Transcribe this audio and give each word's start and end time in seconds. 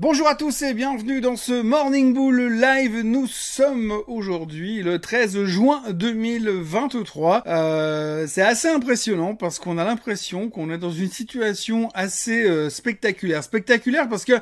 Bonjour 0.00 0.28
à 0.28 0.34
tous 0.34 0.62
et 0.62 0.72
bienvenue 0.72 1.20
dans 1.20 1.36
ce 1.36 1.60
Morning 1.60 2.14
Bull 2.14 2.58
Live. 2.58 3.02
Nous 3.04 3.26
sommes 3.26 3.92
aujourd'hui 4.06 4.82
le 4.82 4.98
13 4.98 5.44
juin 5.44 5.82
2023. 5.90 7.42
Euh, 7.46 8.24
c'est 8.26 8.40
assez 8.40 8.68
impressionnant 8.68 9.34
parce 9.34 9.58
qu'on 9.58 9.76
a 9.76 9.84
l'impression 9.84 10.48
qu'on 10.48 10.70
est 10.70 10.78
dans 10.78 10.90
une 10.90 11.10
situation 11.10 11.90
assez 11.92 12.48
euh, 12.48 12.70
spectaculaire. 12.70 13.44
Spectaculaire 13.44 14.08
parce 14.08 14.24
que 14.24 14.32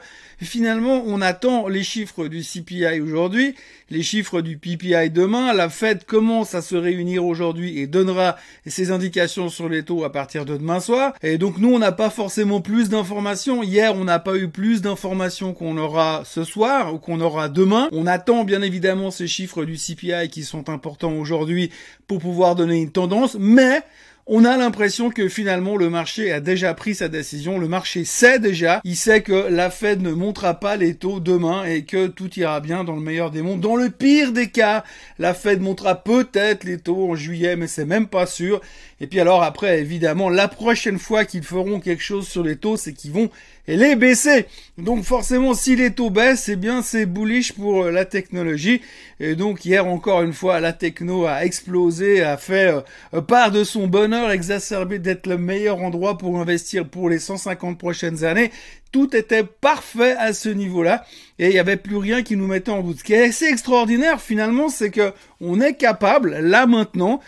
finalement 0.41 1.03
on 1.05 1.21
attend 1.21 1.67
les 1.67 1.83
chiffres 1.83 2.29
du 2.29 2.45
CPI 2.45 3.01
aujourd'hui, 3.01 3.57
les 3.91 4.05
chiffres 4.05 4.43
du 4.43 4.59
PPI 4.59 5.11
demain. 5.11 5.53
La 5.55 5.71
Fed 5.71 6.05
commence 6.05 6.55
à 6.55 6.63
se 6.63 6.77
réunir 6.77 7.25
aujourd'hui 7.25 7.81
et 7.81 7.89
donnera 7.89 8.37
ses 8.65 8.93
indications 8.93 9.49
sur 9.49 9.69
les 9.69 9.83
taux 9.83 10.05
à 10.05 10.13
partir 10.13 10.45
de 10.45 10.57
demain 10.57 10.79
soir. 10.79 11.15
Et 11.21 11.37
donc 11.37 11.59
nous 11.59 11.75
on 11.75 11.81
n'a 11.81 11.91
pas 11.91 12.11
forcément 12.11 12.61
plus 12.61 12.91
d'informations. 12.91 13.65
Hier 13.65 13.97
on 13.97 14.05
n'a 14.05 14.21
pas 14.21 14.37
eu 14.37 14.47
plus 14.47 14.83
d'informations 14.83 15.48
qu'on 15.53 15.77
aura 15.77 16.23
ce 16.25 16.45
soir 16.45 16.95
ou 16.95 16.99
qu'on 16.99 17.21
aura 17.21 17.49
demain. 17.49 17.89
On 17.93 18.07
attend 18.07 18.45
bien 18.45 18.63
évidemment 18.63 19.11
ces 19.11 19.27
chiffres 19.27 19.65
du 19.65 19.77
CPI 19.77 20.29
qui 20.31 20.45
sont 20.45 20.69
importants 20.69 21.13
aujourd'hui 21.13 21.71
pour 22.07 22.19
pouvoir 22.19 22.55
donner 22.55 22.81
une 22.81 22.93
tendance, 22.93 23.37
mais 23.39 23.83
on 24.31 24.45
a 24.45 24.59
l'impression 24.59 25.09
que 25.09 25.27
finalement 25.27 25.79
le 25.79 25.89
marché 25.89 26.33
a 26.33 26.41
déjà 26.41 26.75
pris 26.75 26.95
sa 26.95 27.09
décision, 27.09 27.59
le 27.59 27.67
marché 27.67 28.05
sait 28.05 28.39
déjà, 28.39 28.83
il 28.85 28.95
sait 28.95 29.23
que 29.23 29.49
la 29.49 29.71
Fed 29.71 30.03
ne 30.03 30.11
montera 30.11 30.53
pas 30.53 30.77
les 30.77 30.97
taux 30.97 31.19
demain 31.19 31.65
et 31.65 31.85
que 31.85 32.09
tout 32.09 32.39
ira 32.39 32.61
bien 32.61 32.85
dans 32.85 32.95
le 32.95 33.01
meilleur 33.01 33.31
des 33.31 33.41
mondes. 33.41 33.63
Dans 33.63 33.75
le 33.75 33.89
pire 33.89 34.33
des 34.33 34.51
cas, 34.51 34.85
la 35.19 35.33
Fed 35.33 35.63
montrera 35.63 35.95
peut-être 35.95 36.65
les 36.65 36.77
taux 36.77 37.11
en 37.11 37.15
juillet, 37.15 37.57
mais 37.57 37.69
c'est 37.69 37.87
même 37.87 38.07
pas 38.07 38.27
sûr. 38.27 38.61
Et 39.01 39.07
puis 39.07 39.19
alors 39.19 39.43
après, 39.43 39.81
évidemment, 39.81 40.29
la 40.29 40.49
prochaine 40.49 40.99
fois 40.99 41.25
qu'ils 41.25 41.43
feront 41.43 41.81
quelque 41.81 42.03
chose 42.03 42.29
sur 42.29 42.43
les 42.43 42.57
taux, 42.57 42.77
c'est 42.77 42.93
qu'ils 42.93 43.13
vont 43.13 43.31
les 43.77 43.97
baisser. 43.97 44.47
Donc 44.79 45.05
forcément, 45.05 45.55
si 45.55 45.77
les 45.77 45.91
taux 45.91 46.11
baissent, 46.11 46.49
eh 46.49 46.57
bien 46.57 46.83
c'est 46.83 47.07
bullish 47.07 47.53
pour 47.53 47.85
euh, 47.85 47.91
la 47.91 48.05
technologie. 48.05 48.81
Et 49.21 49.35
donc 49.35 49.65
hier 49.65 49.87
encore 49.87 50.23
une 50.23 50.33
fois, 50.33 50.61
la 50.61 50.73
techno 50.73 51.27
a 51.27 51.45
explosé, 51.45 52.23
a 52.23 52.37
fait 52.37 52.75
euh, 53.15 53.21
part 53.21 53.51
de 53.51 53.65
son 53.65 53.87
bonheur 53.87 54.31
exacerbé 54.31 54.99
d'être 54.99 55.27
le 55.27 55.39
meilleur 55.39 55.83
endroit 55.83 56.17
pour 56.17 56.41
investir 56.41 56.89
pour 56.89 57.09
les 57.09 57.19
150 57.19 57.79
prochaines 57.79 58.25
années. 58.25 58.51
Tout 58.91 59.15
était 59.15 59.45
parfait 59.45 60.17
à 60.19 60.33
ce 60.33 60.49
niveau-là 60.49 61.05
et 61.39 61.49
il 61.49 61.53
n'y 61.53 61.59
avait 61.59 61.77
plus 61.77 61.97
rien 61.97 62.23
qui 62.23 62.37
nous 62.37 62.47
mettait 62.47 62.71
en 62.71 62.83
doute. 62.83 63.01
Ce 63.01 63.05
qui 63.05 63.13
est 63.13 63.29
assez 63.29 63.47
extraordinaire 63.47 64.21
finalement, 64.21 64.71
c'est 64.71 64.91
que 64.91 65.13
on 65.41 65.61
est 65.61 65.75
capable, 65.75 66.39
là 66.39 66.67
maintenant, 66.67 67.21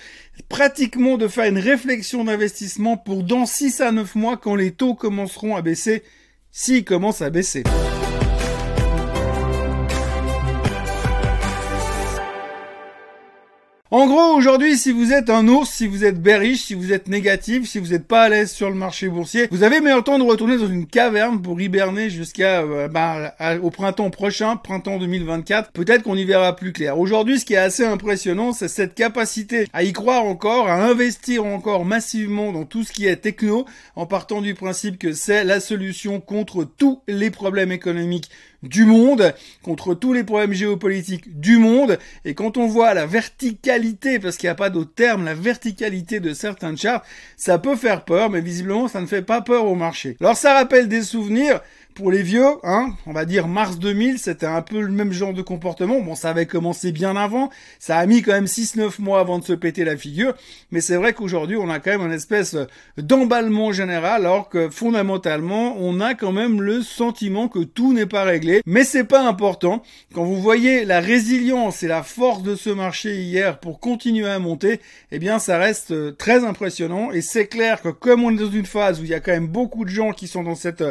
pratiquement 0.49 1.19
de 1.19 1.29
faire 1.29 1.45
une 1.45 1.59
réflexion 1.59 2.25
d'investissement 2.25 2.97
pour 2.97 3.25
dans 3.25 3.47
6 3.47 3.81
à 3.83 3.93
9 3.93 4.15
mois 4.15 4.37
quand 4.37 4.55
les 4.55 4.71
taux 4.71 4.95
commenceront 4.95 5.55
à 5.55 5.63
baisser, 5.63 6.03
s'ils 6.51 6.85
commencent 6.85 7.23
à 7.23 7.31
baisser. 7.31 7.65
En 13.93 14.07
gros, 14.07 14.37
aujourd'hui, 14.37 14.79
si 14.79 14.93
vous 14.93 15.13
êtes 15.13 15.31
un 15.31 15.49
ours, 15.49 15.69
si 15.69 15.89
vous 15.89 16.05
êtes 16.05 16.23
bearish, 16.23 16.61
si 16.61 16.75
vous 16.75 16.93
êtes 16.93 17.09
négatif, 17.09 17.69
si 17.69 17.81
vous 17.81 17.89
n'êtes 17.89 18.07
pas 18.07 18.23
à 18.23 18.29
l'aise 18.29 18.53
sur 18.53 18.71
le 18.71 18.77
marché 18.77 19.09
boursier, 19.09 19.49
vous 19.51 19.65
avez 19.65 19.81
meilleur 19.81 20.05
temps 20.05 20.17
de 20.17 20.23
retourner 20.23 20.59
dans 20.59 20.69
une 20.69 20.87
caverne 20.87 21.43
pour 21.43 21.61
hiberner 21.61 22.09
jusqu'à 22.09 22.61
euh, 22.61 22.87
bah, 22.87 23.35
au 23.61 23.71
printemps 23.71 24.11
prochain, 24.11 24.55
printemps 24.55 24.99
2024. 24.99 25.73
Peut-être 25.73 26.05
qu'on 26.05 26.15
y 26.15 26.25
verra 26.25 26.55
plus 26.55 26.73
clair. 26.73 27.01
Aujourd'hui, 27.01 27.41
ce 27.41 27.45
qui 27.45 27.55
est 27.55 27.57
assez 27.57 27.85
impressionnant, 27.85 28.53
c'est 28.53 28.69
cette 28.69 28.95
capacité 28.95 29.67
à 29.73 29.83
y 29.83 29.93
croire 29.93 30.25
encore, 30.25 30.69
à 30.69 30.75
investir 30.75 31.45
encore 31.45 31.85
massivement 31.85 32.53
dans 32.53 32.67
tout 32.67 32.85
ce 32.85 32.93
qui 32.93 33.07
est 33.07 33.17
techno, 33.17 33.67
en 33.97 34.07
partant 34.07 34.41
du 34.41 34.55
principe 34.55 35.01
que 35.01 35.13
c'est 35.13 35.43
la 35.43 35.59
solution 35.59 36.21
contre 36.21 36.63
tous 36.63 37.03
les 37.09 37.33
problèmes 37.33 37.73
économiques 37.73 38.31
du 38.63 38.85
monde, 38.85 39.35
contre 39.63 39.95
tous 39.95 40.13
les 40.13 40.25
problèmes 40.25 40.53
géopolitiques 40.53 41.41
du 41.41 41.59
monde. 41.59 41.99
Et 42.25 42.35
quand 42.35 42.57
on 42.57 42.67
voit 42.67 42.95
la 42.95 43.07
verticalité, 43.07 44.19
parce 44.19 44.37
qu'il 44.37 44.47
n'y 44.49 44.53
a 44.53 44.57
pas 44.57 44.71
d'autre 44.71 44.93
terme, 44.95 45.25
la 45.25 45.35
verticalité 45.35 46.21
de 46.21 46.35
certains 46.35 46.77
charts, 46.77 47.03
ça 47.37 47.59
peut 47.59 47.77
faire 47.77 48.05
peur, 48.05 48.31
mais 48.31 48.41
visiblement 48.41 48.89
ça 48.89 49.01
ne 49.01 49.07
fait 49.07 49.23
pas 49.23 49.41
peur 49.41 49.67
au 49.67 49.75
marché. 49.75 50.17
Alors 50.21 50.37
ça 50.37 50.55
rappelle 50.55 50.89
des 50.89 51.03
souvenirs 51.03 51.61
pour 51.95 52.11
les 52.11 52.23
vieux, 52.23 52.47
hein, 52.63 52.93
on 53.07 53.13
va 53.13 53.25
dire 53.25 53.49
mars 53.49 53.79
2000, 53.79 54.19
c'était 54.19 54.47
un 54.47 54.63
peu 54.63 54.81
le 54.81 54.93
même 54.93 55.13
genre 55.13 55.33
de 55.33 55.43
comportement. 55.43 56.01
Bon, 56.01 56.15
ça 56.15 56.31
avait 56.31 56.47
commencé 56.47 56.93
bien 56.93 57.17
avant, 57.17 57.51
ça 57.79 57.99
a 57.99 58.07
mis 58.07 58.23
quand 58.23 58.33
même 58.33 58.47
6-9 58.47 59.01
mois 59.01 59.21
avant 59.21 59.39
de 59.39 59.45
se 59.45 59.53
péter 59.53 59.85
la 59.85 59.97
figure, 59.97 60.35
mais 60.71 60.81
c'est 60.81 60.97
vrai 60.97 61.13
qu'aujourd'hui, 61.13 61.57
on 61.57 61.69
a 61.69 61.81
quand 61.81 61.91
même 61.91 62.07
une 62.07 62.13
espèce 62.13 62.57
d'emballement 62.97 63.73
général, 63.73 64.27
alors 64.27 64.49
que 64.49 64.71
fondamentalement, 64.71 65.77
on 65.79 66.01
a 66.01 66.15
quand 66.15 66.33
même 66.33 66.63
le 66.63 66.83
sentiment 66.83 67.49
que 67.49 67.61
tout 67.61 67.93
n'est 67.93 68.07
pas 68.07 68.25
réglé. 68.25 68.63
Mais 68.67 68.85
c'est 68.85 69.05
pas 69.05 69.27
important. 69.27 69.83
Quand 70.15 70.25
vous 70.25 70.41
voyez 70.41 70.85
la 70.85 71.01
résilience 71.01 71.83
et 71.83 71.89
la 71.89 72.03
force 72.03 72.43
de 72.43 72.55
ce 72.55 72.71
marché 72.71 73.23
hier 73.23 73.59
pour 73.59 73.81
continuer 73.81 74.29
à 74.29 74.39
monter, 74.39 74.81
eh 75.13 75.19
bien, 75.19 75.39
ça 75.39 75.59
reste 75.59 76.17
très 76.17 76.45
impressionnant. 76.45 77.11
Et 77.13 77.21
c'est 77.21 77.47
clair 77.47 77.83
que 77.83 77.89
comme 77.89 78.25
on 78.25 78.31
est 78.31 78.41
dans 78.41 78.51
une 78.51 78.67
phase 78.67 79.01
où 79.01 79.05
il 79.05 79.11
y 79.11 79.15
a 79.15 79.21
quand 79.21 79.33
même 79.33 79.49
beaucoup 79.49 79.85
de 79.85 79.91
gens 79.91 80.13
qui 80.13 80.29
sont 80.29 80.43
dans 80.43 80.55
cette 80.55 80.85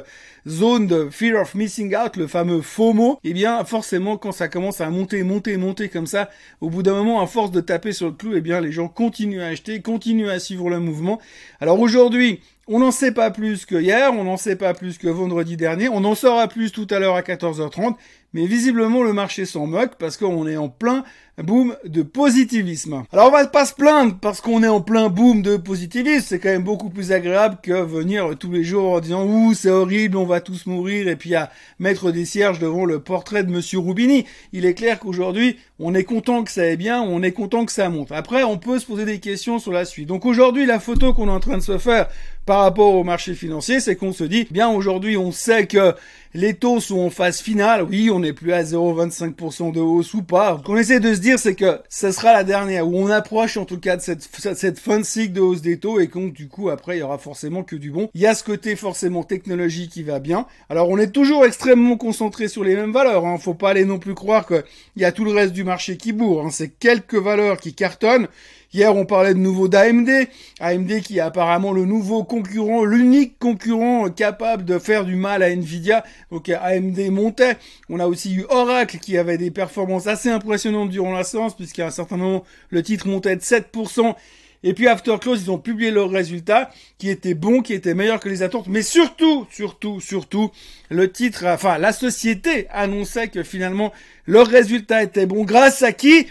zone 0.47 0.87
de 0.89 1.09
fear 1.09 1.39
of 1.39 1.55
missing 1.55 1.95
out, 1.95 2.17
le 2.17 2.27
fameux 2.27 2.61
FOMO, 2.61 3.19
eh 3.23 3.33
bien 3.33 3.63
forcément 3.63 4.17
quand 4.17 4.33
ça 4.33 4.49
commence 4.49 4.81
à 4.81 4.89
monter, 4.89 5.23
monter, 5.23 5.55
monter 5.55 5.87
comme 5.87 6.07
ça, 6.07 6.29
au 6.59 6.69
bout 6.69 6.83
d'un 6.83 6.95
moment, 6.95 7.21
à 7.21 7.27
force 7.27 7.51
de 7.51 7.61
taper 7.61 7.93
sur 7.93 8.07
le 8.07 8.13
clou, 8.13 8.33
eh 8.35 8.41
bien 8.41 8.59
les 8.59 8.71
gens 8.71 8.89
continuent 8.89 9.41
à 9.41 9.47
acheter, 9.47 9.81
continuent 9.81 10.29
à 10.29 10.39
suivre 10.39 10.69
le 10.69 10.79
mouvement. 10.79 11.19
Alors 11.61 11.79
aujourd'hui, 11.79 12.41
on 12.67 12.79
n'en 12.79 12.91
sait 12.91 13.11
pas 13.11 13.31
plus 13.31 13.65
que 13.65 13.75
hier, 13.75 14.11
on 14.13 14.23
n'en 14.23 14.37
sait 14.37 14.55
pas 14.55 14.73
plus 14.73 14.97
que 14.97 15.07
vendredi 15.07 15.57
dernier, 15.57 15.89
on 15.89 16.03
en 16.03 16.15
saura 16.15 16.47
plus 16.47 16.71
tout 16.71 16.87
à 16.89 16.99
l'heure 16.99 17.15
à 17.15 17.21
14h30, 17.21 17.95
mais 18.33 18.45
visiblement 18.45 19.01
le 19.01 19.13
marché 19.13 19.45
s'en 19.45 19.65
moque 19.65 19.95
parce 19.97 20.17
qu'on 20.17 20.47
est 20.47 20.57
en 20.57 20.69
plein 20.69 21.03
boom 21.43 21.75
de 21.85 22.01
positivisme. 22.01 23.03
Alors 23.11 23.27
on 23.27 23.31
va 23.31 23.45
pas 23.47 23.65
se 23.65 23.73
plaindre 23.73 24.17
parce 24.19 24.41
qu'on 24.41 24.63
est 24.63 24.67
en 24.67 24.81
plein 24.81 25.09
boom 25.09 25.41
de 25.41 25.57
positivisme, 25.57 26.25
c'est 26.27 26.39
quand 26.39 26.49
même 26.49 26.63
beaucoup 26.63 26.89
plus 26.89 27.11
agréable 27.11 27.57
que 27.61 27.71
venir 27.71 28.37
tous 28.37 28.51
les 28.51 28.63
jours 28.63 28.93
en 28.93 28.99
disant 28.99 29.25
ouh 29.25 29.53
c'est 29.53 29.69
horrible, 29.69 30.17
on 30.17 30.25
va 30.25 30.41
tous 30.41 30.65
mourir 30.65 31.07
et 31.07 31.15
puis 31.15 31.35
à 31.35 31.51
mettre 31.79 32.11
des 32.11 32.25
cierges 32.25 32.59
devant 32.59 32.85
le 32.85 32.99
portrait 32.99 33.43
de 33.43 33.51
monsieur 33.51 33.79
Roubini. 33.79 34.25
Il 34.53 34.65
est 34.65 34.73
clair 34.73 34.99
qu'aujourd'hui 34.99 35.57
on 35.79 35.95
est 35.95 36.03
content 36.03 36.43
que 36.43 36.51
ça 36.51 36.61
aille 36.61 36.77
bien, 36.77 37.01
on 37.01 37.23
est 37.23 37.31
content 37.31 37.65
que 37.65 37.71
ça 37.71 37.89
monte. 37.89 38.11
Après 38.11 38.43
on 38.43 38.57
peut 38.57 38.79
se 38.79 38.85
poser 38.85 39.05
des 39.05 39.19
questions 39.19 39.59
sur 39.59 39.71
la 39.71 39.85
suite. 39.85 40.07
Donc 40.07 40.25
aujourd'hui 40.25 40.65
la 40.65 40.79
photo 40.79 41.13
qu'on 41.13 41.27
est 41.27 41.31
en 41.31 41.39
train 41.39 41.57
de 41.57 41.63
se 41.63 41.77
faire 41.77 42.07
par 42.45 42.61
rapport 42.61 42.95
au 42.95 43.03
marché 43.03 43.35
financier, 43.35 43.79
c'est 43.79 43.95
qu'on 43.95 44.11
se 44.11 44.23
dit 44.23 44.47
bien 44.49 44.69
aujourd'hui 44.69 45.17
on 45.17 45.31
sait 45.31 45.67
que 45.67 45.93
les 46.33 46.55
taux 46.55 46.79
sont 46.79 46.99
en 46.99 47.09
phase 47.09 47.39
finale, 47.39 47.83
oui 47.83 48.09
on 48.11 48.19
n'est 48.19 48.33
plus 48.33 48.53
à 48.53 48.63
0,25% 48.63 49.71
de 49.71 49.79
hausse 49.79 50.13
ou 50.13 50.23
pas. 50.23 50.59
qu'on 50.65 50.77
essaie 50.77 50.99
de 50.99 51.13
se 51.13 51.19
dire 51.19 51.28
c'est 51.37 51.55
que 51.55 51.79
ce 51.89 52.11
sera 52.11 52.33
la 52.33 52.43
dernière, 52.43 52.87
où 52.87 52.97
on 52.97 53.07
approche 53.07 53.57
en 53.57 53.65
tout 53.65 53.79
cas 53.79 53.97
de 53.97 54.01
cette, 54.01 54.27
cette 54.55 54.79
fin 54.79 54.99
de 54.99 55.05
cycle 55.05 55.33
de 55.33 55.41
hausse 55.41 55.61
des 55.61 55.79
taux, 55.79 55.99
et 55.99 56.07
donc 56.07 56.33
du 56.33 56.47
coup 56.47 56.69
après 56.69 56.97
il 56.97 56.99
y 56.99 57.03
aura 57.03 57.17
forcément 57.17 57.63
que 57.63 57.75
du 57.75 57.91
bon. 57.91 58.09
Il 58.13 58.21
y 58.21 58.27
a 58.27 58.35
ce 58.35 58.43
côté 58.43 58.75
forcément 58.75 59.23
technologie 59.23 59.89
qui 59.89 60.03
va 60.03 60.19
bien. 60.19 60.45
Alors 60.69 60.89
on 60.89 60.97
est 60.97 61.11
toujours 61.11 61.45
extrêmement 61.45 61.97
concentré 61.97 62.47
sur 62.47 62.63
les 62.63 62.75
mêmes 62.75 62.93
valeurs, 62.93 63.25
hein. 63.25 63.37
faut 63.37 63.53
pas 63.53 63.69
aller 63.69 63.85
non 63.85 63.99
plus 63.99 64.15
croire 64.15 64.45
qu'il 64.45 64.63
y 64.97 65.05
a 65.05 65.11
tout 65.11 65.25
le 65.25 65.31
reste 65.31 65.53
du 65.53 65.63
marché 65.63 65.97
qui 65.97 66.13
bourre, 66.13 66.45
hein. 66.45 66.51
c'est 66.51 66.69
quelques 66.69 67.15
valeurs 67.15 67.57
qui 67.57 67.73
cartonnent, 67.73 68.27
Hier, 68.71 68.95
on 68.95 69.03
parlait 69.03 69.33
de 69.33 69.39
nouveau 69.39 69.67
d'AMD. 69.67 70.27
AMD 70.59 71.01
qui 71.01 71.17
est 71.17 71.21
apparemment 71.21 71.71
le 71.71 71.85
nouveau 71.85 72.23
concurrent, 72.23 72.83
l'unique 72.85 73.39
concurrent 73.39 74.11
capable 74.11 74.63
de 74.63 74.77
faire 74.77 75.05
du 75.05 75.15
mal 75.15 75.41
à 75.41 75.49
Nvidia. 75.49 76.03
Donc 76.29 76.49
AMD 76.49 76.99
montait. 77.09 77.57
On 77.89 77.99
a 77.99 78.05
aussi 78.05 78.35
eu 78.35 78.45
Oracle 78.49 78.99
qui 78.99 79.17
avait 79.17 79.39
des 79.39 79.49
performances 79.49 80.05
assez 80.05 80.29
impressionnantes 80.29 80.89
durant 80.89 81.13
la 81.13 81.23
séance 81.23 81.55
puisqu'à 81.55 81.87
un 81.87 81.89
certain 81.89 82.17
moment, 82.17 82.43
le 82.69 82.83
titre 82.83 83.07
montait 83.07 83.35
de 83.35 83.41
7%. 83.41 84.13
Et 84.61 84.73
puis 84.73 84.87
After 84.87 85.15
Close, 85.19 85.41
ils 85.41 85.51
ont 85.51 85.57
publié 85.57 85.89
leurs 85.89 86.11
résultats 86.11 86.69
qui 86.99 87.09
étaient 87.09 87.33
bons, 87.33 87.61
qui 87.61 87.73
étaient 87.73 87.95
meilleurs 87.95 88.19
que 88.19 88.29
les 88.29 88.43
attentes. 88.43 88.67
Mais 88.67 88.83
surtout, 88.83 89.47
surtout, 89.49 89.99
surtout, 89.99 90.51
le 90.89 91.11
titre, 91.11 91.43
enfin 91.47 91.79
la 91.79 91.91
société 91.91 92.67
annonçait 92.69 93.29
que 93.29 93.41
finalement 93.41 93.91
leurs 94.27 94.47
résultats 94.47 95.01
étaient 95.01 95.25
bons 95.25 95.43
grâce 95.43 95.81
à 95.81 95.91
qui? 95.91 96.27